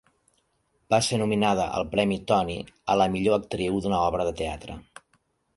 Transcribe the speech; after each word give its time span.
Va 0.93 0.99
ser 1.07 1.19
nominada 1.23 1.67
al 1.81 1.85
premi 1.93 2.17
Tony 2.33 2.51
a 2.63 2.97
al 2.97 3.05
millor 3.17 3.39
actriu 3.41 3.81
d'una 3.85 4.03
obra 4.11 4.29
de 4.31 4.37
teatre. 4.45 4.83